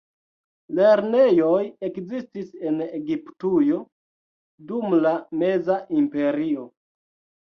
Lernejoj 0.77 1.59
ekzistis 1.89 2.49
en 2.69 2.81
Egiptujo 2.87 3.79
dum 4.73 4.89
la 4.97 4.99
la 5.07 5.13
Meza 5.43 5.77
Imperio. 6.03 6.67